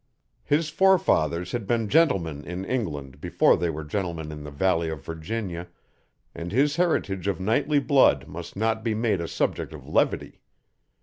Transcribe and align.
His 0.43 0.69
forefathers 0.69 1.51
had 1.51 1.67
been 1.67 1.87
gentlemen 1.87 2.43
in 2.43 2.65
England 2.65 3.21
before 3.21 3.55
they 3.55 3.69
were 3.69 3.83
gentlemen 3.83 4.31
in 4.31 4.41
the 4.43 4.49
Valley 4.49 4.89
of 4.89 5.05
Virginia 5.05 5.67
and 6.33 6.51
his 6.51 6.77
heritage 6.77 7.27
of 7.27 7.39
knightly 7.39 7.77
blood 7.77 8.27
must 8.27 8.55
not 8.55 8.83
be 8.83 8.95
made 8.95 9.21
a 9.21 9.27
subject 9.27 9.73
of 9.73 9.87
levity. 9.87 10.41